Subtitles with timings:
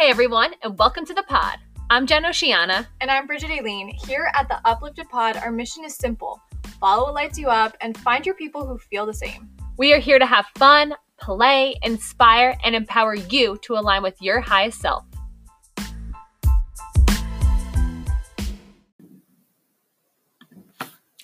[0.00, 1.58] Hey everyone, and welcome to the pod.
[1.90, 2.88] I'm Jen Oceana.
[3.02, 3.88] And I'm Bridget Aileen.
[4.06, 6.40] Here at the Uplifted Pod, our mission is simple
[6.80, 9.50] follow what lights you up and find your people who feel the same.
[9.76, 14.40] We are here to have fun, play, inspire, and empower you to align with your
[14.40, 15.04] highest self.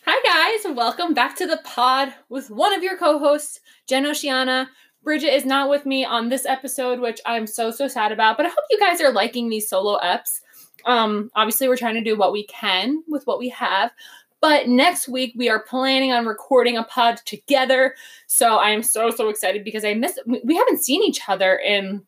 [0.05, 4.05] Hi, guys, and welcome back to the pod with one of your co hosts, Jen
[4.05, 4.69] Oceana.
[5.07, 8.45] Bridget is not with me on this episode, which I'm so, so sad about, but
[8.45, 10.41] I hope you guys are liking these solo eps.
[10.85, 13.93] Um, obviously, we're trying to do what we can with what we have.
[14.41, 17.95] But next week we are planning on recording a pod together.
[18.27, 22.03] So I am so so excited because I miss we haven't seen each other in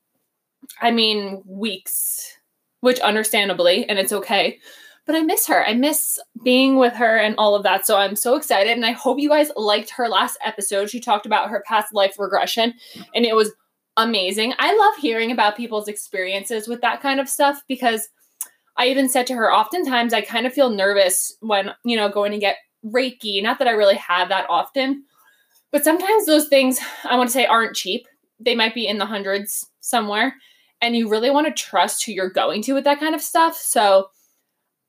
[0.81, 2.37] I mean weeks,
[2.81, 4.59] which understandably and it's okay.
[5.09, 5.67] But I miss her.
[5.67, 7.87] I miss being with her and all of that.
[7.87, 10.91] So I'm so excited and I hope you guys liked her last episode.
[10.91, 12.75] She talked about her past life regression
[13.15, 13.51] and it was
[13.97, 14.53] amazing.
[14.59, 18.09] I love hearing about people's experiences with that kind of stuff because
[18.77, 22.33] I even said to her, oftentimes I kind of feel nervous when, you know, going
[22.33, 23.43] to get Reiki.
[23.43, 25.05] Not that I really have that often,
[25.73, 28.07] but sometimes those things I want to say aren't cheap.
[28.39, 30.35] They might be in the hundreds somewhere.
[30.81, 33.57] And you really want to trust who you're going to with that kind of stuff.
[33.57, 34.11] So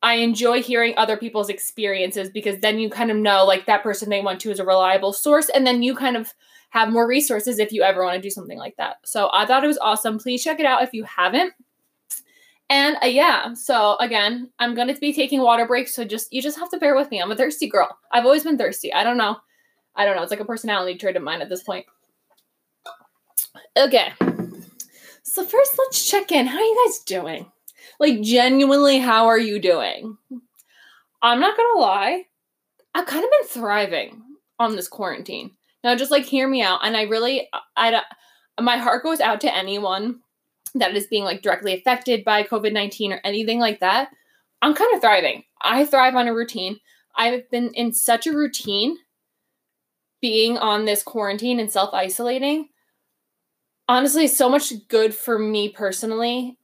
[0.02, 4.10] I enjoy hearing other people's experiences because then you kind of know like that person
[4.10, 5.50] they went to is a reliable source.
[5.50, 6.34] And then you kind of
[6.70, 8.98] have more resources if you ever want to do something like that.
[9.04, 10.20] So I thought it was awesome.
[10.20, 11.54] Please check it out if you haven't.
[12.70, 15.96] And uh, yeah, so again, I'm going to be taking water breaks.
[15.96, 17.20] So just, you just have to bear with me.
[17.20, 17.90] I'm a thirsty girl.
[18.12, 18.94] I've always been thirsty.
[18.94, 19.38] I don't know.
[19.96, 20.22] I don't know.
[20.22, 21.86] It's like a personality trait of mine at this point.
[23.76, 24.14] Okay.
[25.24, 26.46] So first, let's check in.
[26.46, 27.52] How are you guys doing?
[28.00, 30.18] Like, genuinely, how are you doing?
[31.22, 32.26] I'm not to lie.
[32.96, 34.22] I've kind of been thriving
[34.58, 35.52] on this quarantine.
[35.84, 36.80] Now, just like hear me out.
[36.84, 38.02] And I really, I,
[38.60, 40.20] my heart goes out to anyone
[40.76, 44.10] that is being like directly affected by COVID 19 or anything like that,
[44.62, 45.44] I'm kind of thriving.
[45.62, 46.80] I thrive on a routine.
[47.16, 48.98] I've been in such a routine
[50.22, 52.70] being on this quarantine and self isolating.
[53.88, 56.59] Honestly, so much good for me personally.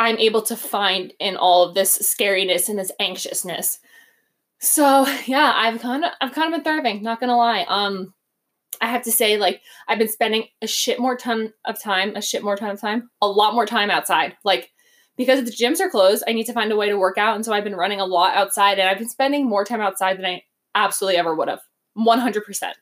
[0.00, 3.78] I'm able to find in all of this scariness and this anxiousness.
[4.58, 7.64] So yeah, I've kind of I've kind of been thriving, not gonna lie.
[7.68, 8.12] Um
[8.80, 12.22] I have to say, like, I've been spending a shit more ton of time, a
[12.22, 14.36] shit more ton of time, a lot more time outside.
[14.42, 14.70] Like,
[15.18, 17.36] because the gyms are closed, I need to find a way to work out.
[17.36, 20.16] And so I've been running a lot outside and I've been spending more time outside
[20.16, 20.44] than I
[20.74, 21.60] absolutely ever would have.
[21.98, 22.72] 100%.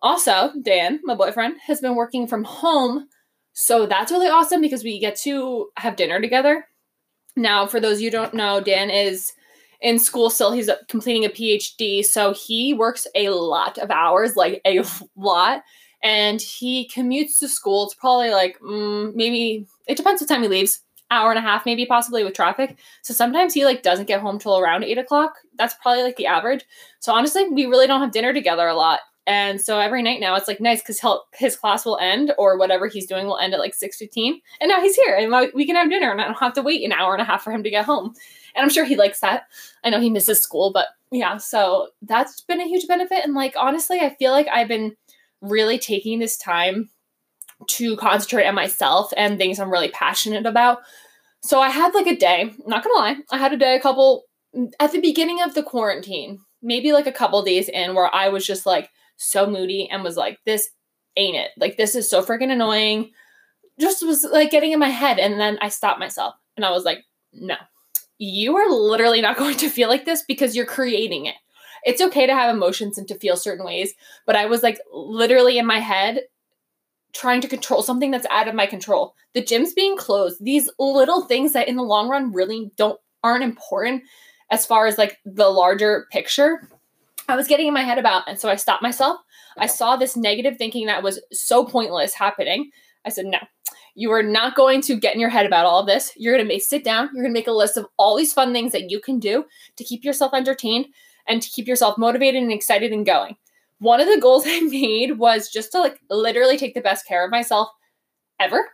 [0.00, 3.08] Also, Dan, my boyfriend, has been working from home.
[3.52, 6.66] So that's really awesome because we get to have dinner together.
[7.36, 9.32] Now, for those you don't know, Dan is
[9.80, 10.52] in school still.
[10.52, 12.04] He's completing a PhD.
[12.04, 14.84] So he works a lot of hours, like a
[15.16, 15.62] lot.
[16.02, 17.84] And he commutes to school.
[17.84, 21.66] It's probably like mm, maybe, it depends what time he leaves hour and a half
[21.66, 25.34] maybe possibly with traffic so sometimes he like doesn't get home till around eight o'clock
[25.56, 26.64] that's probably like the average
[27.00, 29.00] so honestly we really don't have dinner together a lot
[29.30, 31.00] and so every night now it's like nice because
[31.34, 34.80] his class will end or whatever he's doing will end at like 6.15 and now
[34.80, 37.12] he's here and we can have dinner and i don't have to wait an hour
[37.12, 38.14] and a half for him to get home
[38.54, 39.44] and I'm sure he likes that.
[39.84, 43.24] I know he misses school, but yeah, so that's been a huge benefit.
[43.24, 44.96] And like, honestly, I feel like I've been
[45.40, 46.90] really taking this time
[47.68, 50.78] to concentrate on myself and things I'm really passionate about.
[51.42, 54.24] So I had like a day, not gonna lie, I had a day, a couple
[54.78, 58.46] at the beginning of the quarantine, maybe like a couple days in, where I was
[58.46, 58.90] just like
[59.20, 60.70] so moody and was like, this
[61.16, 61.50] ain't it.
[61.56, 63.10] Like, this is so freaking annoying.
[63.78, 65.18] Just was like getting in my head.
[65.18, 67.56] And then I stopped myself and I was like, no,
[68.18, 71.36] you are literally not going to feel like this because you're creating it.
[71.84, 73.94] It's okay to have emotions and to feel certain ways,
[74.26, 76.20] but I was like literally in my head
[77.14, 79.14] trying to control something that's out of my control.
[79.34, 83.44] The gym's being closed, these little things that in the long run really don't aren't
[83.44, 84.02] important
[84.50, 86.68] as far as like the larger picture.
[87.30, 89.18] I was getting in my head about and so I stopped myself.
[89.58, 92.70] I saw this negative thinking that was so pointless happening.
[93.04, 93.38] I said, "No.
[93.94, 96.12] You are not going to get in your head about all of this.
[96.16, 97.10] You're going to make sit down.
[97.12, 99.44] You're going to make a list of all these fun things that you can do
[99.76, 100.86] to keep yourself entertained
[101.26, 103.36] and to keep yourself motivated and excited and going.
[103.78, 107.24] One of the goals I made was just to like literally take the best care
[107.24, 107.68] of myself
[108.38, 108.64] ever.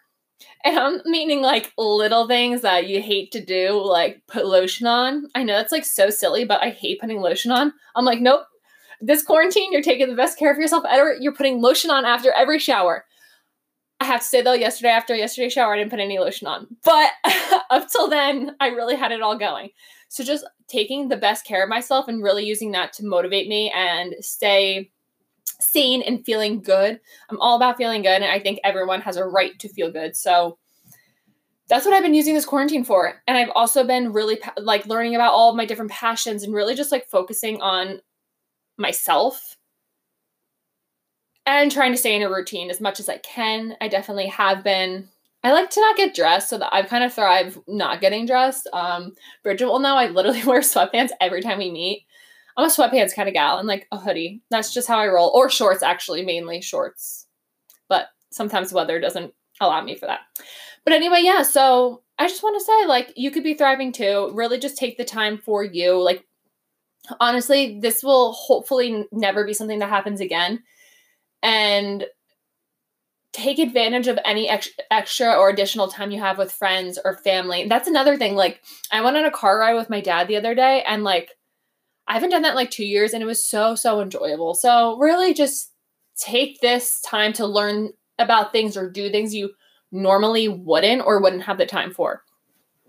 [0.65, 5.29] And I'm meaning like little things that you hate to do, like put lotion on.
[5.35, 7.73] I know that's like so silly, but I hate putting lotion on.
[7.95, 8.43] I'm like, nope.
[9.01, 11.17] This quarantine, you're taking the best care of yourself ever.
[11.21, 13.05] You're putting lotion on after every shower.
[14.01, 16.67] I have to say though, yesterday after yesterday's shower, I didn't put any lotion on.
[16.85, 17.11] But
[17.71, 19.71] up till then, I really had it all going.
[20.09, 23.73] So just taking the best care of myself and really using that to motivate me
[23.75, 24.91] and stay
[25.61, 27.01] sane and feeling good.
[27.31, 30.17] I'm all about feeling good, and I think everyone has a right to feel good.
[30.17, 30.59] So
[31.69, 33.21] that's what I've been using this quarantine for.
[33.27, 36.75] And I've also been really like learning about all of my different passions and really
[36.75, 38.01] just like focusing on
[38.79, 39.57] myself
[41.47, 43.77] and trying to stay in a routine as much as I can.
[43.81, 45.09] I definitely have been.
[45.45, 48.69] I like to not get dressed so that I've kind of thrive not getting dressed.
[48.73, 49.15] Um,
[49.45, 52.05] Bridget will know I literally wear sweatpants every time we meet.
[52.57, 54.43] I'm a sweatpants kind of gal and like a hoodie.
[54.51, 55.31] That's just how I roll.
[55.35, 57.27] Or shorts, actually, mainly shorts.
[57.89, 60.21] But sometimes weather doesn't allow me for that.
[60.85, 64.31] But anyway, yeah, so I just want to say, like, you could be thriving too.
[64.35, 66.03] Really just take the time for you.
[66.03, 66.26] Like,
[67.21, 70.63] honestly, this will hopefully never be something that happens again.
[71.43, 72.07] And
[73.37, 77.67] take advantage of any ex- extra or additional time you have with friends or family.
[77.69, 78.35] That's another thing.
[78.35, 81.33] Like, I went on a car ride with my dad the other day, and like,
[82.09, 84.55] I haven't done that in like two years, and it was so, so enjoyable.
[84.55, 85.73] So, really, just
[86.19, 89.53] take this time to learn about things or do things you
[89.93, 92.23] normally wouldn't or wouldn't have the time for.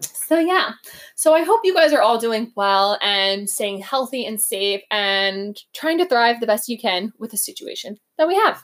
[0.01, 0.71] So, yeah.
[1.15, 5.57] So, I hope you guys are all doing well and staying healthy and safe and
[5.73, 8.63] trying to thrive the best you can with the situation that we have.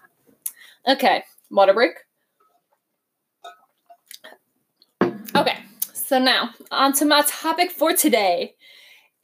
[0.87, 1.93] Okay, water break.
[5.35, 5.57] Okay,
[5.93, 8.55] so now on to my topic for today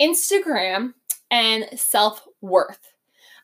[0.01, 0.94] Instagram
[1.29, 2.94] and self worth.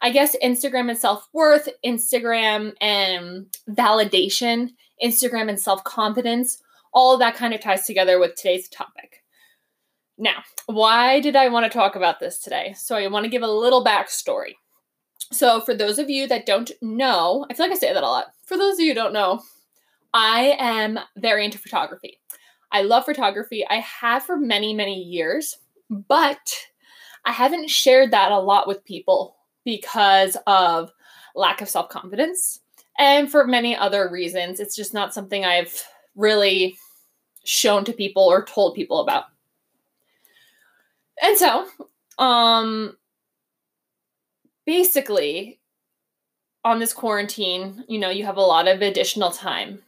[0.01, 4.71] I guess Instagram and self worth, Instagram and validation,
[5.03, 6.61] Instagram and self confidence,
[6.95, 9.24] all that kind of ties together with today's topic.
[10.18, 12.74] Now, why did I want to talk about this today?
[12.75, 14.53] So, I want to give a little backstory.
[15.31, 18.07] So, for those of you that don't know, I feel like I say that a
[18.07, 18.27] lot.
[18.45, 19.42] For those of you don't know,
[20.13, 22.18] I am very into photography.
[22.71, 23.65] I love photography.
[23.69, 25.57] I have for many, many years,
[25.89, 26.39] but
[27.25, 30.92] I haven't shared that a lot with people because of
[31.36, 32.62] lack of self confidence
[32.97, 34.62] and for many other reasons.
[34.62, 35.83] It's just not something I've
[36.15, 36.77] really
[37.45, 39.25] shown to people or told people about.
[41.21, 41.68] And so,
[42.18, 42.97] um,
[44.65, 45.59] basically,
[46.63, 49.83] on this quarantine, you know, you have a lot of additional time.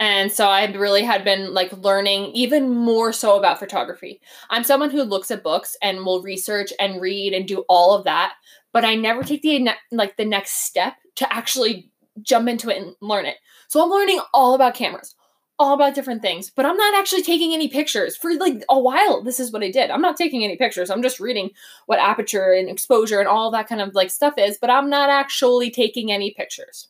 [0.00, 4.20] And so I really had been like learning even more so about photography.
[4.48, 8.04] I'm someone who looks at books and will research and read and do all of
[8.04, 8.34] that,
[8.72, 11.90] but I never take the like the next step to actually
[12.22, 13.36] jump into it and learn it.
[13.66, 15.16] So I'm learning all about cameras,
[15.58, 18.16] all about different things, but I'm not actually taking any pictures.
[18.16, 19.90] For like a while, this is what I did.
[19.90, 20.88] I'm not taking any pictures.
[20.88, 21.50] I'm just reading
[21.86, 25.10] what aperture and exposure and all that kind of like stuff is, but I'm not
[25.10, 26.88] actually taking any pictures.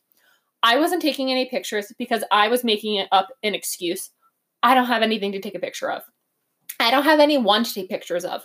[0.63, 4.11] I wasn't taking any pictures because I was making it up an excuse.
[4.63, 6.03] I don't have anything to take a picture of.
[6.81, 8.45] I don't have anyone to take pictures of.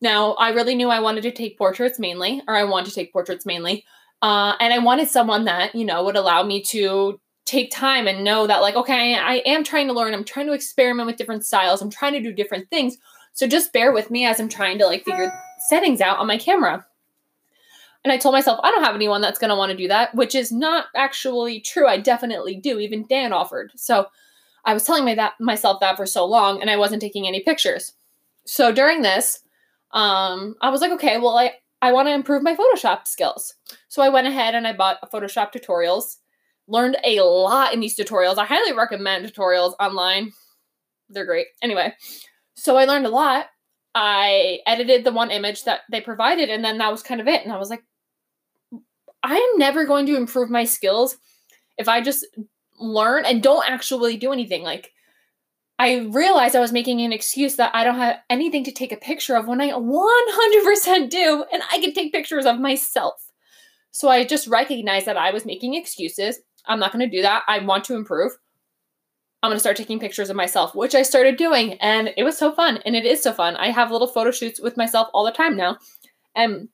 [0.00, 3.12] Now, I really knew I wanted to take portraits mainly, or I want to take
[3.12, 3.84] portraits mainly.
[4.22, 8.24] Uh, and I wanted someone that, you know, would allow me to take time and
[8.24, 10.12] know that, like, okay, I am trying to learn.
[10.12, 11.80] I'm trying to experiment with different styles.
[11.80, 12.98] I'm trying to do different things.
[13.32, 15.32] So just bear with me as I'm trying to, like, figure
[15.68, 16.84] settings out on my camera.
[18.04, 20.14] And I told myself, I don't have anyone that's going to want to do that,
[20.14, 21.88] which is not actually true.
[21.88, 22.78] I definitely do.
[22.78, 23.72] Even Dan offered.
[23.74, 24.06] So
[24.64, 27.40] I was telling my that, myself that for so long, and I wasn't taking any
[27.40, 27.94] pictures.
[28.44, 29.42] So during this,
[29.92, 33.54] um, I was like, okay, well, I, I want to improve my Photoshop skills.
[33.88, 36.16] So I went ahead and I bought Photoshop tutorials,
[36.68, 38.38] learned a lot in these tutorials.
[38.38, 40.32] I highly recommend tutorials online,
[41.08, 41.46] they're great.
[41.62, 41.94] Anyway,
[42.56, 43.46] so I learned a lot.
[43.94, 47.44] I edited the one image that they provided, and then that was kind of it.
[47.44, 47.82] And I was like,
[49.22, 51.16] I am never going to improve my skills
[51.78, 52.26] if I just
[52.78, 54.62] learn and don't actually do anything.
[54.62, 54.92] Like,
[55.78, 58.96] I realized I was making an excuse that I don't have anything to take a
[58.96, 63.14] picture of when I 100% do, and I can take pictures of myself.
[63.90, 66.38] So I just recognized that I was making excuses.
[66.66, 67.42] I'm not going to do that.
[67.46, 68.32] I want to improve.
[69.42, 72.36] I'm going to start taking pictures of myself, which I started doing, and it was
[72.36, 72.78] so fun.
[72.84, 73.54] And it is so fun.
[73.56, 75.78] I have little photo shoots with myself all the time now.
[76.34, 76.68] And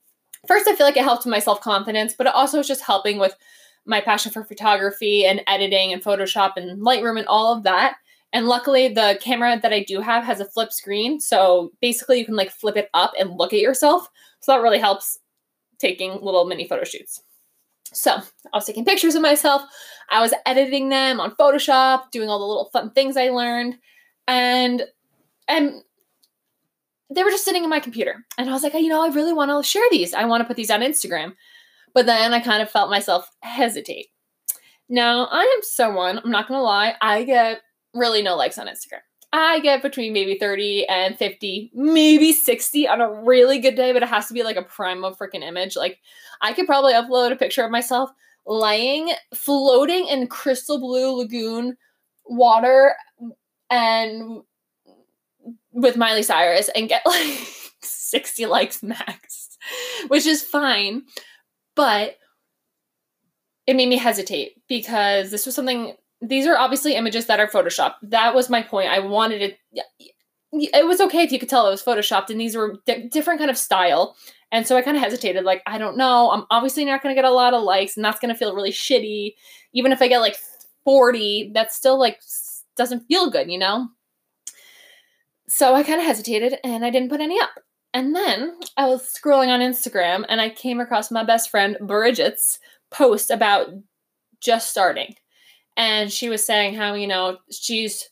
[0.48, 3.34] first I feel like it helped my self-confidence, but it also is just helping with
[3.84, 7.96] my passion for photography and editing and Photoshop and Lightroom and all of that.
[8.32, 12.24] And luckily the camera that I do have has a flip screen, so basically you
[12.24, 14.08] can like flip it up and look at yourself.
[14.40, 15.18] So that really helps
[15.78, 17.22] taking little mini photo shoots.
[17.92, 19.62] So I was taking pictures of myself.
[20.10, 23.76] I was editing them on Photoshop, doing all the little fun things I learned,
[24.26, 24.82] and
[25.48, 25.82] and
[27.14, 28.24] they were just sitting in my computer.
[28.38, 30.14] And I was like, you know, I really want to share these.
[30.14, 31.34] I want to put these on Instagram.
[31.94, 34.06] But then I kind of felt myself hesitate.
[34.88, 37.60] Now, I am someone, I'm not going to lie, I get
[37.94, 39.00] really no likes on Instagram.
[39.32, 44.02] I get between maybe 30 and 50, maybe 60 on a really good day, but
[44.02, 45.74] it has to be like a prime of freaking image.
[45.74, 45.98] Like,
[46.42, 48.10] I could probably upload a picture of myself
[48.46, 51.76] lying, floating in crystal blue lagoon
[52.26, 52.94] water
[53.70, 54.42] and
[55.72, 57.38] with Miley Cyrus and get like
[57.80, 59.56] 60 likes max,
[60.08, 61.02] which is fine.
[61.74, 62.16] But
[63.66, 67.94] it made me hesitate because this was something, these are obviously images that are Photoshopped.
[68.02, 68.90] That was my point.
[68.90, 69.58] I wanted it,
[70.52, 73.40] it was okay if you could tell it was Photoshopped and these were di- different
[73.40, 74.16] kind of style.
[74.52, 76.30] And so I kind of hesitated, like, I don't know.
[76.30, 78.54] I'm obviously not going to get a lot of likes and that's going to feel
[78.54, 79.34] really shitty.
[79.72, 80.36] Even if I get like
[80.84, 82.20] 40, that's still like
[82.76, 83.88] doesn't feel good, you know?
[85.48, 87.50] So I kind of hesitated and I didn't put any up.
[87.94, 92.58] And then I was scrolling on Instagram and I came across my best friend Bridget's
[92.90, 93.68] post about
[94.40, 95.14] just starting.
[95.76, 98.08] And she was saying how, you know, she's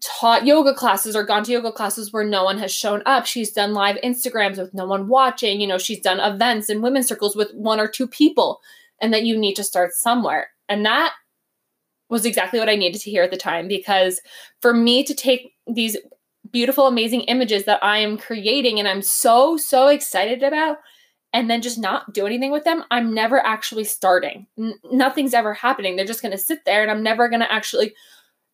[0.00, 3.26] taught yoga classes or gone to yoga classes where no one has shown up.
[3.26, 5.60] She's done live Instagrams with no one watching.
[5.60, 8.60] You know, she's done events in women's circles with one or two people,
[9.00, 10.48] and that you need to start somewhere.
[10.68, 11.14] And that
[12.08, 14.20] was exactly what I needed to hear at the time because
[14.60, 15.96] for me to take these
[16.50, 20.78] beautiful, amazing images that I am creating and I'm so, so excited about,
[21.34, 24.46] and then just not do anything with them, I'm never actually starting.
[24.56, 25.96] N- nothing's ever happening.
[25.96, 27.92] They're just going to sit there and I'm never going to actually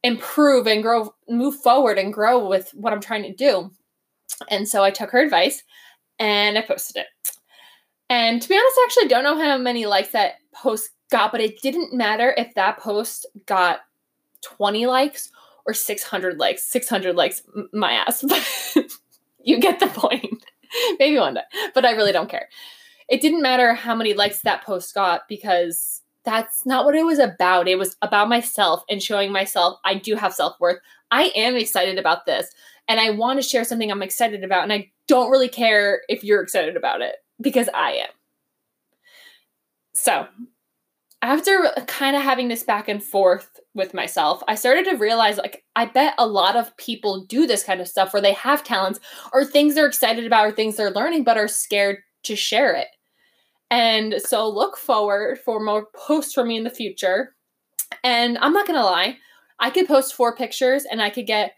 [0.02, 3.70] improve and grow, move forward and grow with what I'm trying to do.
[4.48, 5.62] And so I took her advice
[6.18, 7.06] and I posted it.
[8.08, 11.42] And to be honest, I actually don't know how many likes that post got, but
[11.42, 13.80] it didn't matter if that post got
[14.42, 15.30] 20 likes
[15.66, 16.64] or 600 likes.
[16.64, 17.42] 600 likes,
[17.74, 18.24] my ass.
[19.44, 20.46] you get the point.
[20.98, 21.42] Maybe one day,
[21.74, 22.48] but I really don't care.
[23.08, 27.18] It didn't matter how many likes that post got because that's not what it was
[27.18, 27.68] about.
[27.68, 30.78] It was about myself and showing myself I do have self worth.
[31.10, 32.52] I am excited about this
[32.88, 34.64] and I want to share something I'm excited about.
[34.64, 38.10] And I don't really care if you're excited about it because I am.
[39.94, 40.26] So
[41.22, 45.64] after kind of having this back and forth with myself, I started to realize like,
[45.76, 49.00] I bet a lot of people do this kind of stuff where they have talents
[49.32, 52.88] or things they're excited about or things they're learning, but are scared to share it.
[53.70, 57.34] And so look forward for more posts from me in the future.
[58.02, 59.18] And I'm not going to lie,
[59.58, 61.52] I could post four pictures and I could get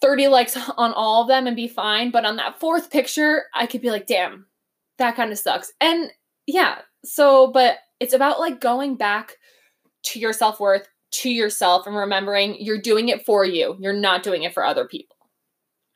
[0.00, 2.10] 30 likes on all of them and be fine.
[2.10, 4.46] But on that fourth picture, I could be like, damn,
[4.98, 5.72] that kind of sucks.
[5.80, 6.10] And
[6.46, 9.36] yeah, so, but it's about like going back
[10.02, 13.76] to your self worth, to yourself, and remembering you're doing it for you.
[13.78, 15.16] You're not doing it for other people.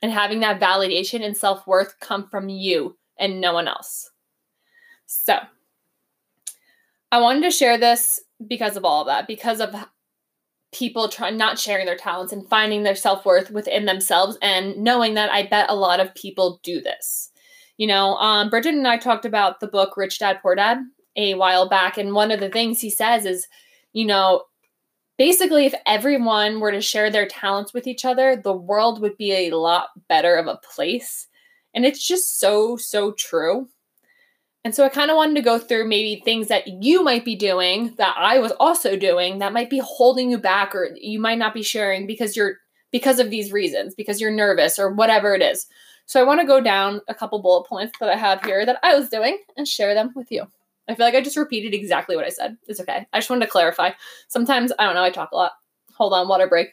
[0.02, 4.10] And having that validation and self worth come from you and no one else.
[5.06, 5.38] So,
[7.10, 9.74] I wanted to share this because of all of that, because of
[10.74, 15.30] people trying not sharing their talents and finding their self-worth within themselves and knowing that
[15.30, 17.30] I bet a lot of people do this.
[17.76, 20.78] You know, um, Bridget and I talked about the book Rich Dad Poor Dad
[21.16, 21.98] a while back.
[21.98, 23.46] And one of the things he says is,
[23.92, 24.44] you know,
[25.18, 29.32] basically, if everyone were to share their talents with each other, the world would be
[29.32, 31.26] a lot better of a place.
[31.74, 33.68] And it's just so, so true.
[34.64, 37.36] And so I kind of wanted to go through maybe things that you might be
[37.36, 41.38] doing that I was also doing that might be holding you back or you might
[41.38, 42.56] not be sharing because you're
[42.90, 45.66] because of these reasons, because you're nervous or whatever it is.
[46.06, 48.78] So I want to go down a couple bullet points that I have here that
[48.82, 50.46] I was doing and share them with you.
[50.88, 52.56] I feel like I just repeated exactly what I said.
[52.66, 53.06] It's okay.
[53.12, 53.90] I just wanted to clarify.
[54.28, 55.52] Sometimes, I don't know, I talk a lot.
[55.96, 56.68] Hold on, water break.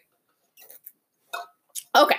[1.95, 2.17] Okay.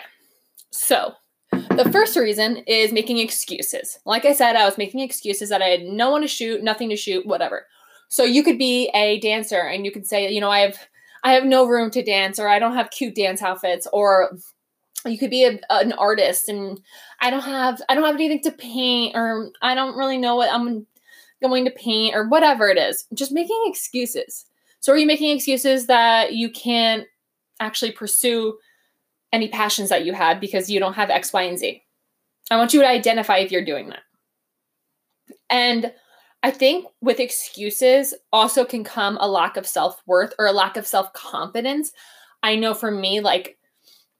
[0.71, 1.15] So,
[1.51, 3.99] the first reason is making excuses.
[4.05, 6.89] Like I said, I was making excuses that I had no one to shoot, nothing
[6.91, 7.67] to shoot, whatever.
[8.09, 10.79] So you could be a dancer and you could say, you know, I have
[11.25, 14.37] I have no room to dance or I don't have cute dance outfits or
[15.07, 16.81] you could be a, an artist and
[17.21, 20.53] I don't have I don't have anything to paint or I don't really know what
[20.53, 20.87] I'm
[21.43, 23.05] going to paint or whatever it is.
[23.15, 24.47] Just making excuses.
[24.81, 27.05] So are you making excuses that you can't
[27.61, 28.57] actually pursue
[29.33, 31.83] any passions that you had because you don't have X, Y, and Z?
[32.51, 34.03] I want you to identify if you're doing that.
[35.49, 35.93] And
[36.43, 40.77] I think with excuses also can come a lack of self worth or a lack
[40.77, 41.93] of self confidence.
[42.43, 43.59] I know for me, like,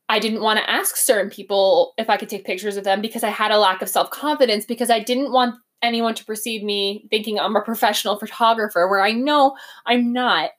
[0.09, 3.25] I didn't want to ask certain people if I could take pictures of them because
[3.25, 7.07] I had a lack of self confidence because I didn't want anyone to perceive me
[7.11, 10.51] thinking I'm a professional photographer where I know I'm not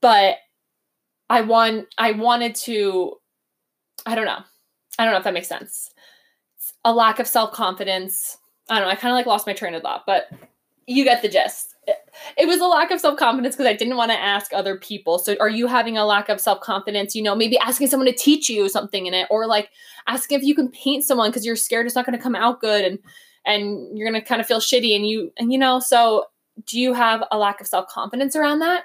[0.00, 0.36] but
[1.28, 3.14] I want I wanted to
[4.06, 4.40] I don't know.
[4.98, 5.90] I don't know if that makes sense.
[6.84, 8.38] a lack of self-confidence.
[8.68, 8.90] I don't know.
[8.90, 10.30] I kind of like lost my train of thought, but
[10.86, 11.74] you get the gist.
[11.86, 11.96] It,
[12.36, 15.18] it was a lack of self-confidence because I didn't want to ask other people.
[15.18, 18.48] So are you having a lack of self-confidence, you know, maybe asking someone to teach
[18.48, 19.70] you something in it or like
[20.06, 22.60] asking if you can paint someone because you're scared it's not going to come out
[22.60, 22.98] good and
[23.46, 26.24] and you're going to kind of feel shitty and you and you know so
[26.66, 28.84] do you have a lack of self-confidence around that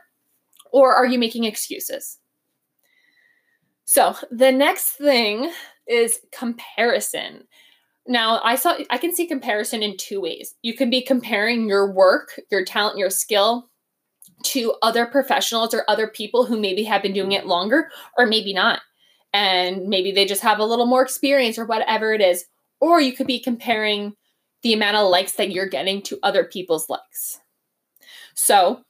[0.71, 2.19] or are you making excuses
[3.85, 5.51] So, the next thing
[5.88, 7.45] is comparison.
[8.07, 10.55] Now, I saw I can see comparison in two ways.
[10.62, 13.69] You can be comparing your work, your talent, your skill
[14.43, 18.53] to other professionals or other people who maybe have been doing it longer or maybe
[18.53, 18.81] not.
[19.33, 22.45] And maybe they just have a little more experience or whatever it is.
[22.79, 24.13] Or you could be comparing
[24.65, 27.39] the amount of likes that you're getting to other people's likes.
[28.34, 28.81] So,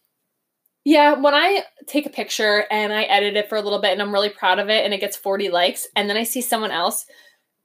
[0.86, 4.01] yeah, when I take a picture and I edit it for a little bit and
[4.01, 6.72] I'm really proud of it and it gets 40 likes, and then I see someone
[6.72, 7.05] else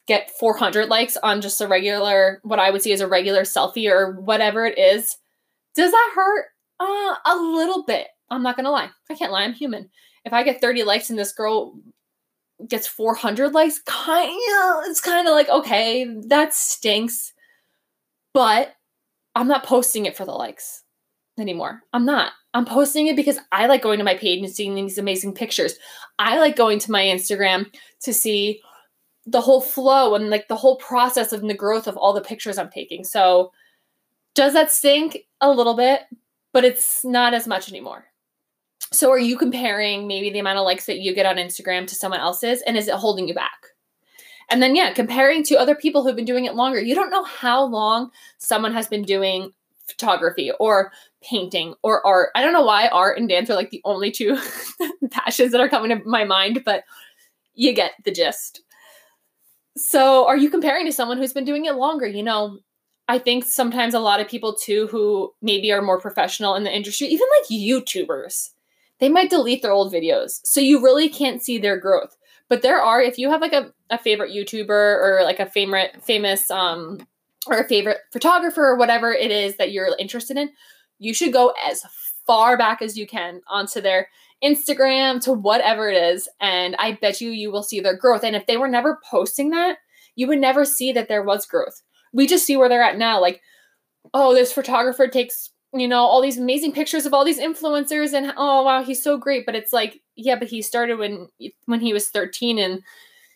[0.09, 3.89] get 400 likes on just a regular, what I would see as a regular selfie
[3.89, 5.17] or whatever it is,
[5.77, 6.47] does that hurt?
[6.81, 8.09] Uh, a little bit.
[8.29, 8.91] I'm not gonna lie.
[9.09, 9.45] I can't lie.
[9.45, 9.89] I'm human.
[10.25, 11.75] If I get 30 likes and this girl
[12.67, 14.33] gets 400 likes, kind
[14.65, 17.35] of, it's kind of like, okay, that stinks.
[18.33, 18.75] But
[19.35, 20.83] I'm not posting it for the likes
[21.39, 21.83] anymore.
[21.93, 22.33] I'm not.
[22.53, 25.75] I'm posting it because I like going to my page and seeing these amazing pictures.
[26.19, 27.67] I like going to my Instagram
[28.03, 28.61] to see
[29.27, 32.59] the whole flow and like the whole process of the growth of all the pictures
[32.59, 33.05] I'm taking.
[33.05, 33.53] So,
[34.35, 36.03] does that stink a little bit?
[36.53, 38.07] But it's not as much anymore.
[38.93, 41.95] So, are you comparing maybe the amount of likes that you get on Instagram to
[41.95, 42.63] someone else's?
[42.63, 43.69] And is it holding you back?
[44.51, 46.81] And then, yeah, comparing to other people who've been doing it longer.
[46.81, 49.53] You don't know how long someone has been doing
[49.87, 50.93] photography or
[51.23, 52.31] painting or art.
[52.35, 54.39] I don't know why art and dance are like the only two
[55.11, 56.85] passions that are coming to my mind, but
[57.55, 58.63] you get the gist.
[59.77, 62.07] So, are you comparing to someone who's been doing it longer?
[62.07, 62.59] You know,
[63.09, 66.75] I think sometimes a lot of people too who maybe are more professional in the
[66.75, 68.51] industry, even like YouTubers,
[68.99, 70.41] they might delete their old videos.
[70.45, 72.17] So you really can't see their growth.
[72.51, 76.03] But there are, if you have like a, a favorite YouTuber or like a favorite
[76.03, 76.99] famous um
[77.47, 80.51] or a favorite photographer or whatever it is that you're interested in,
[80.99, 81.83] you should go as
[82.27, 84.09] far back as you can onto their
[84.45, 86.29] Instagram to whatever it is.
[86.41, 88.25] And I bet you you will see their growth.
[88.25, 89.79] And if they were never posting that,
[90.17, 91.83] you would never see that there was growth.
[92.13, 93.21] We just see where they're at now.
[93.21, 93.41] Like,
[94.13, 98.33] oh, this photographer takes, you know, all these amazing pictures of all these influencers and
[98.37, 99.47] oh wow, he's so great.
[99.47, 101.29] But it's like, yeah, but he started when
[101.67, 102.83] when he was 13 and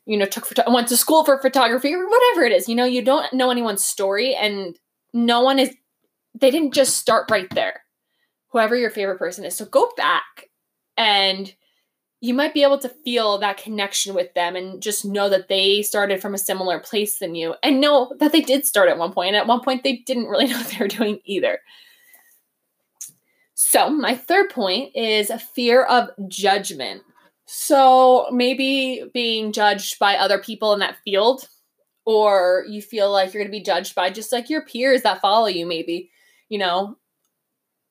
[0.07, 2.69] you know, took photo- went to school for photography or whatever it is.
[2.69, 4.79] You know, you don't know anyone's story and
[5.13, 5.75] no one is
[6.39, 7.83] they didn't just start right there.
[8.49, 9.57] Whoever your favorite person is.
[9.57, 10.51] So go back
[10.97, 11.53] and
[12.21, 15.83] you might be able to feel that connection with them and just know that they
[15.83, 19.13] started from a similar place than you and know that they did start at one
[19.13, 21.59] point and at one point they didn't really know what they were doing either
[23.67, 27.03] so my third point is a fear of judgment
[27.47, 31.49] so maybe being judged by other people in that field
[32.05, 35.21] or you feel like you're going to be judged by just like your peers that
[35.23, 36.11] follow you maybe
[36.51, 36.97] you know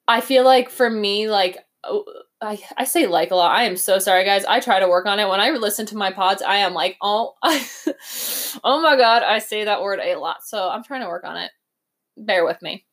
[0.08, 2.06] i feel like for me like oh,
[2.40, 3.56] I, I say like a lot.
[3.56, 4.44] I am so sorry, guys.
[4.44, 5.30] I try to work on it.
[5.30, 7.36] When I listen to my pods, I am like, oh,
[8.66, 10.44] oh my god, I say that word a lot.
[10.44, 11.52] So I'm trying to work on it.
[12.18, 12.86] Bear with me.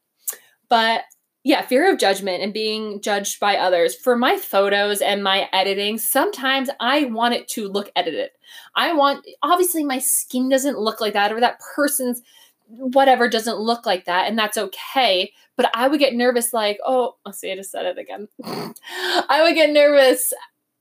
[0.69, 1.03] But
[1.43, 3.95] yeah, fear of judgment and being judged by others.
[3.95, 8.31] For my photos and my editing, sometimes I want it to look edited.
[8.75, 12.23] I want, obviously, my skin doesn't look like that, or that person's
[12.67, 15.33] whatever doesn't look like that, and that's okay.
[15.57, 18.29] But I would get nervous, like, oh, I'll see, I just said it again.
[18.45, 20.33] I would get nervous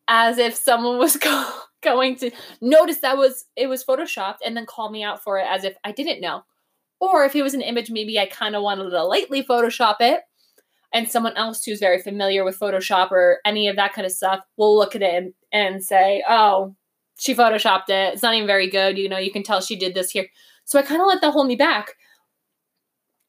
[0.09, 4.65] as if someone was go- going to notice that was it was photoshopped and then
[4.65, 6.43] call me out for it as if I didn't know.
[6.99, 10.21] Or if it was an image, maybe I kind of wanted to lightly Photoshop it,
[10.93, 14.41] and someone else who's very familiar with Photoshop or any of that kind of stuff
[14.57, 16.75] will look at it and, and say, oh,
[17.17, 18.13] she photoshopped it.
[18.13, 18.97] It's not even very good.
[18.97, 20.27] You know, you can tell she did this here.
[20.65, 21.93] So I kind of let that hold me back.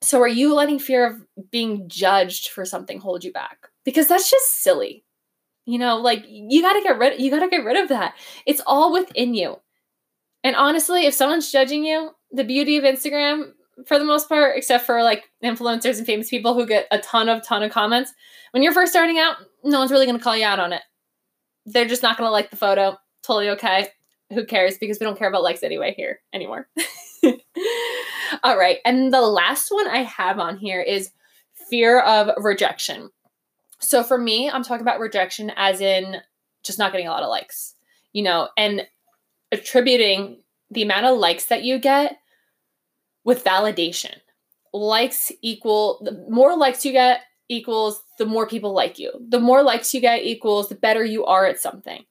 [0.03, 3.69] So are you letting fear of being judged for something hold you back?
[3.85, 5.05] Because that's just silly.
[5.67, 8.15] You know, like you got to get rid you got to get rid of that.
[8.47, 9.57] It's all within you.
[10.43, 13.53] And honestly, if someone's judging you, the beauty of Instagram
[13.87, 17.29] for the most part, except for like influencers and famous people who get a ton
[17.29, 18.13] of ton of comments,
[18.53, 20.83] when you're first starting out, no one's really going to call you out on it.
[21.67, 22.97] They're just not going to like the photo.
[23.23, 23.89] Totally okay.
[24.33, 26.69] Who cares because we don't care about likes anyway here anymore.
[28.43, 28.79] All right.
[28.85, 31.11] And the last one I have on here is
[31.69, 33.11] fear of rejection.
[33.81, 36.17] So for me, I'm talking about rejection as in
[36.63, 37.75] just not getting a lot of likes,
[38.13, 38.87] you know, and
[39.53, 42.19] attributing the amount of likes that you get
[43.31, 44.17] with validation.
[44.73, 49.13] Likes equal the more likes you get equals the more people like you.
[49.29, 52.03] The more likes you get equals the better you are at something.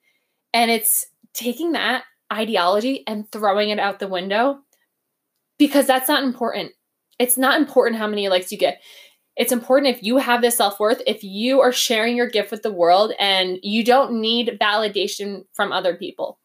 [0.53, 4.59] And it's taking that ideology and throwing it out the window
[5.57, 6.71] because that's not important.
[7.19, 8.81] It's not important how many likes you get.
[9.35, 12.63] It's important if you have this self worth, if you are sharing your gift with
[12.63, 16.39] the world and you don't need validation from other people.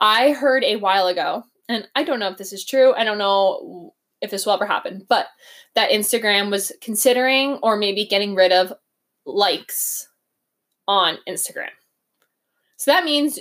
[0.00, 2.94] I heard a while ago, and I don't know if this is true.
[2.94, 5.26] I don't know if this will ever happen, but
[5.74, 8.72] that Instagram was considering or maybe getting rid of
[9.24, 10.08] likes
[10.88, 11.70] on Instagram.
[12.76, 13.38] So that means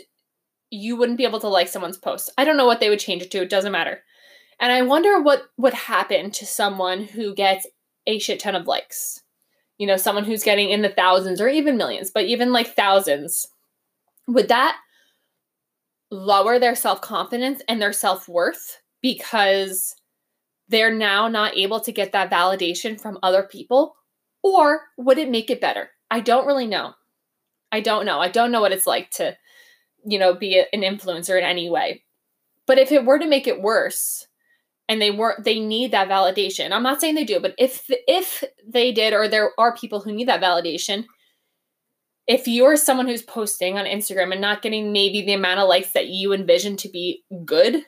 [0.70, 2.32] you wouldn't be able to like someone's post.
[2.38, 4.02] I don't know what they would change it to, it doesn't matter.
[4.60, 7.68] And I wonder what would happen to someone who gets
[8.08, 9.22] a shit ton of likes.
[9.78, 13.48] You know, someone who's getting in the thousands or even millions, but even like thousands.
[14.28, 14.78] Would that
[16.15, 19.95] lower their self confidence and their self worth because
[20.67, 23.95] they're now not able to get that validation from other people?
[24.43, 25.89] Or would it make it better?
[26.10, 26.93] I don't really know.
[27.71, 28.19] I don't know.
[28.19, 29.36] I don't know what it's like to,
[30.06, 32.04] you know, be an influencer in any way.
[32.67, 34.28] But if it were to make it worse,
[34.88, 36.71] and they weren't they need that validation.
[36.71, 40.12] I'm not saying they do, but if if they did or there are people who
[40.12, 41.06] need that validation,
[42.28, 45.92] if you're someone who's posting on Instagram and not getting maybe the amount of likes
[45.92, 47.84] that you envision to be good,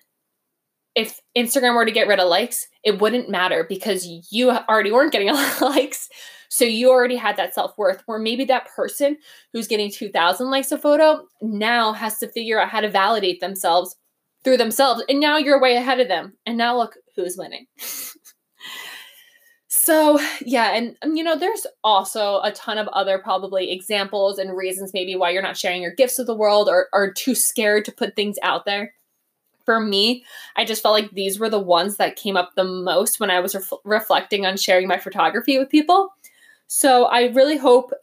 [0.95, 5.11] if Instagram were to get rid of likes, it wouldn't matter because you already weren't
[5.11, 6.09] getting a lot of likes.
[6.49, 8.01] So you already had that self worth.
[8.05, 9.17] Where maybe that person
[9.53, 13.95] who's getting 2,000 likes a photo now has to figure out how to validate themselves
[14.43, 15.03] through themselves.
[15.09, 16.37] And now you're way ahead of them.
[16.45, 17.67] And now look who's winning.
[19.87, 20.73] so, yeah.
[20.73, 25.15] And, um, you know, there's also a ton of other probably examples and reasons maybe
[25.15, 28.13] why you're not sharing your gifts with the world or are too scared to put
[28.13, 28.93] things out there
[29.63, 30.25] for me,
[30.57, 33.41] I just felt like these were the ones that came up the most when I
[33.41, 36.13] was ref- reflecting on sharing my photography with people.
[36.67, 37.93] So I really hope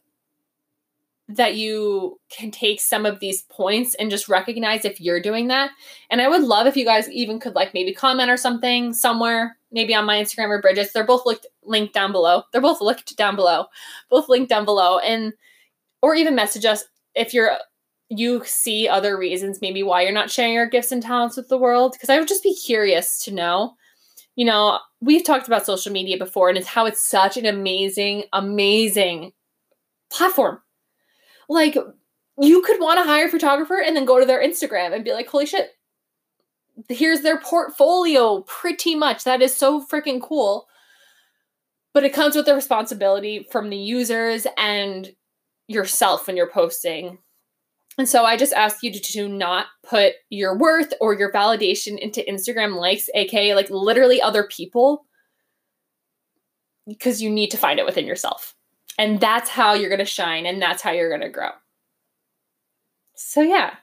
[1.27, 5.71] that you can take some of these points and just recognize if you're doing that.
[6.11, 9.57] And I would love if you guys even could like maybe comment or something somewhere,
[9.71, 10.93] maybe on my Instagram or Bridget's.
[10.93, 12.43] They're both linked linked down below.
[12.51, 13.65] They're both linked down below.
[14.09, 14.99] Both linked down below.
[14.99, 15.33] And
[16.01, 16.83] or even message us
[17.15, 17.57] if you're
[18.09, 21.57] you see other reasons maybe why you're not sharing your gifts and talents with the
[21.57, 23.73] world because i would just be curious to know
[24.35, 28.23] you know we've talked about social media before and it's how it's such an amazing
[28.33, 29.31] amazing
[30.11, 30.59] platform
[31.49, 31.75] like
[32.39, 35.13] you could want to hire a photographer and then go to their instagram and be
[35.13, 35.71] like holy shit
[36.89, 40.67] here's their portfolio pretty much that is so freaking cool
[41.95, 45.09] but it comes with the responsibility from the users and
[45.67, 47.17] yourself when you're posting
[47.97, 51.97] and so I just ask you to, to not put your worth or your validation
[51.97, 55.05] into Instagram likes, aka like literally other people,
[56.87, 58.53] because you need to find it within yourself.
[58.97, 61.49] And that's how you're going to shine and that's how you're going to grow.
[63.15, 63.75] So, yeah,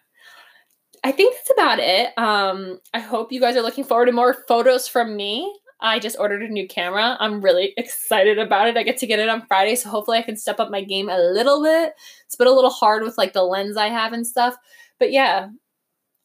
[1.02, 2.16] I think that's about it.
[2.18, 5.50] Um, I hope you guys are looking forward to more photos from me.
[5.82, 7.16] I just ordered a new camera.
[7.18, 8.76] I'm really excited about it.
[8.76, 11.08] I get to get it on Friday, so hopefully I can step up my game
[11.08, 11.92] a little bit.
[12.24, 14.56] It's been a little hard with like the lens I have and stuff.
[14.98, 15.48] But yeah,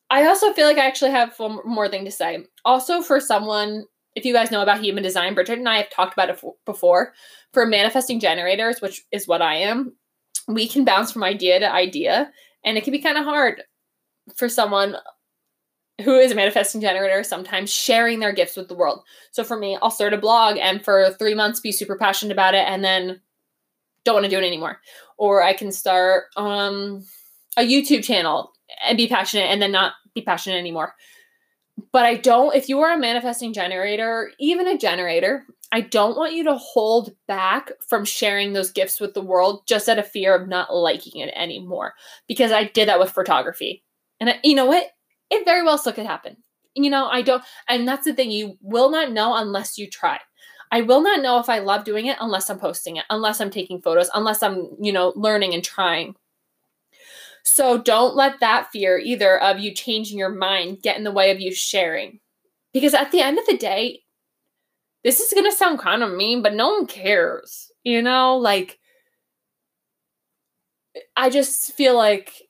[0.09, 2.45] I also feel like I actually have one more thing to say.
[2.63, 6.13] Also, for someone, if you guys know about human design, Bridget and I have talked
[6.13, 7.13] about it before.
[7.51, 9.95] For manifesting generators, which is what I am,
[10.47, 12.31] we can bounce from idea to idea,
[12.63, 13.63] and it can be kind of hard
[14.35, 14.95] for someone
[16.03, 19.03] who is a manifesting generator sometimes sharing their gifts with the world.
[19.31, 22.53] So for me, I'll start a blog and for three months be super passionate about
[22.53, 23.21] it and then
[24.03, 24.79] don't want to do it anymore.
[25.17, 27.03] Or I can start um,
[27.57, 28.53] a YouTube channel
[28.87, 30.93] and be passionate and then not be passionate anymore.
[31.91, 36.33] But I don't, if you are a manifesting generator, even a generator, I don't want
[36.33, 40.35] you to hold back from sharing those gifts with the world just out of fear
[40.35, 41.93] of not liking it anymore.
[42.27, 43.83] Because I did that with photography.
[44.19, 44.87] And I, you know what?
[45.29, 46.37] It very well still could happen.
[46.75, 50.19] You know, I don't, and that's the thing, you will not know unless you try.
[50.71, 53.49] I will not know if I love doing it unless I'm posting it, unless I'm
[53.49, 56.15] taking photos, unless I'm, you know, learning and trying.
[57.43, 61.31] So don't let that fear either of you changing your mind get in the way
[61.31, 62.19] of you sharing.
[62.73, 64.01] Because at the end of the day,
[65.03, 67.71] this is going to sound kind of mean, but no one cares.
[67.83, 68.77] You know, like,
[71.15, 72.46] I just feel like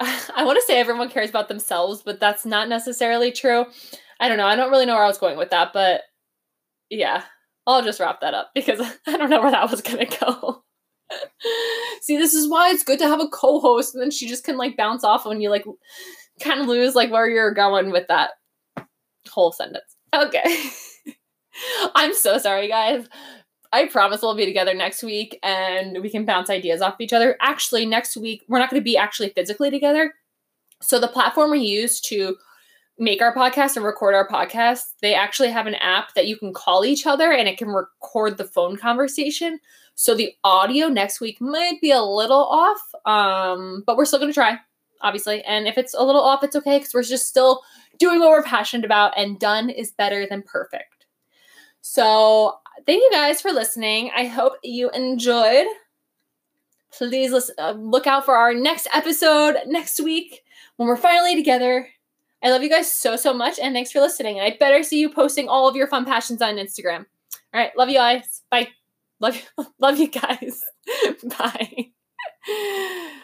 [0.34, 3.66] I want to say everyone cares about themselves, but that's not necessarily true.
[4.18, 4.46] I don't know.
[4.46, 6.02] I don't really know where I was going with that, but
[6.88, 7.24] yeah,
[7.66, 10.64] I'll just wrap that up because I don't know where that was going to go.
[12.02, 14.56] See, this is why it's good to have a co-host and then she just can
[14.56, 15.64] like bounce off when you like
[16.40, 18.30] kind of lose like where you're going with that
[19.28, 19.96] whole sentence.
[20.14, 20.70] Okay.
[21.94, 23.06] I'm so sorry, guys.
[23.72, 27.36] I promise we'll be together next week and we can bounce ideas off each other.
[27.40, 30.14] Actually, next week, we're not going to be actually physically together.
[30.82, 32.36] So, the platform we use to
[32.98, 36.52] make our podcast and record our podcast, they actually have an app that you can
[36.52, 39.60] call each other and it can record the phone conversation.
[39.94, 44.30] So, the audio next week might be a little off, um, but we're still going
[44.30, 44.58] to try.
[45.02, 45.42] obviously.
[45.44, 47.62] And if it's a little off, it's okay because we're just still
[47.98, 51.06] doing what we're passionate about, and done is better than perfect.
[51.82, 54.10] So, thank you guys for listening.
[54.14, 55.66] I hope you enjoyed.
[56.92, 60.42] Please listen, uh, look out for our next episode next week
[60.76, 61.88] when we're finally together.
[62.42, 64.38] I love you guys so, so much, and thanks for listening.
[64.38, 67.04] And I better see you posting all of your fun passions on Instagram.
[67.52, 68.42] All right, love you guys.
[68.50, 68.68] Bye.
[69.20, 69.40] Love
[69.78, 70.64] love you guys.
[71.38, 71.90] Bye.